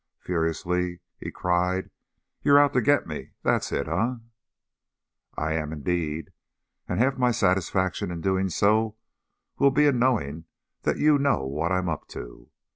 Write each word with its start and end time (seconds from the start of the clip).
Furiously 0.19 0.99
he 1.19 1.29
cried: 1.29 1.91
"You're 2.41 2.57
out 2.57 2.73
to 2.73 2.81
get 2.81 3.05
me! 3.05 3.33
That's 3.43 3.71
it, 3.71 3.87
eh?" 3.87 4.15
"I 5.37 5.53
am, 5.53 5.71
indeed. 5.71 6.31
And 6.89 6.97
half 6.99 7.19
my 7.19 7.29
satisfaction 7.29 8.09
in 8.09 8.19
doing 8.19 8.49
so 8.49 8.95
will 9.59 9.69
be 9.69 9.85
in 9.85 9.99
knowing 9.99 10.45
that 10.81 10.97
you 10.97 11.19
know 11.19 11.45
what 11.45 11.71
I'm 11.71 11.87
up 11.87 12.07
to. 12.17 12.49